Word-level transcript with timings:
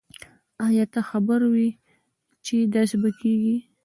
آیا 0.67 0.85
ته 0.93 0.99
خبر 1.09 1.39
وی 1.53 1.69
چې 2.45 2.55
داسي 2.73 2.97
به 3.01 3.09
کیږی 3.19 3.57